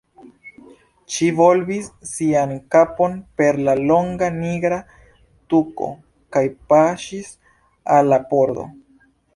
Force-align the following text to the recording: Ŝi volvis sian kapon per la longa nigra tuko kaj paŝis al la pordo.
Ŝi 1.15 1.27
volvis 1.39 1.89
sian 2.13 2.55
kapon 2.77 3.19
per 3.41 3.61
la 3.69 3.77
longa 3.93 4.31
nigra 4.41 4.81
tuko 5.53 5.93
kaj 6.37 6.45
paŝis 6.73 7.33
al 7.99 8.13
la 8.17 8.23
pordo. 8.35 8.69